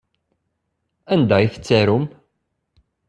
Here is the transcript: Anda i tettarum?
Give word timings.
Anda 1.13 1.37
i 1.39 1.47
tettarum? 1.53 2.05